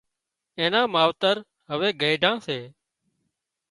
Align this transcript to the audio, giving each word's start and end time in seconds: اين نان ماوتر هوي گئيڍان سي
اين 0.57 0.69
نان 0.73 0.85
ماوتر 0.93 1.35
هوي 1.71 1.89
گئيڍان 2.01 2.37
سي 2.45 2.59